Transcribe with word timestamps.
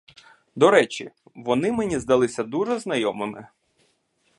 До 0.55 0.71
речі, 0.71 1.11
вони 1.35 1.71
мені 1.71 1.99
здалися 1.99 2.43
дуже 2.43 2.79
знайомими. 2.79 3.47